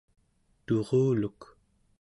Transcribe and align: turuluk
turuluk 0.65 1.41